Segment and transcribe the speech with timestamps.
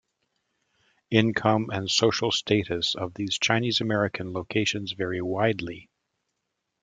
[1.11, 5.91] Income and social status of these Chinese-American locations vary widely.